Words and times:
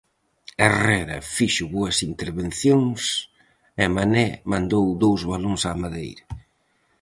Herrera 0.63 1.17
fixo 1.37 1.65
boas 1.75 1.97
intervencións 2.11 3.01
e 3.83 3.85
Mané 3.95 4.27
mandou 4.51 4.85
dous 5.03 5.21
balóns 5.31 5.61
á 5.69 5.71
madeira. 5.83 6.25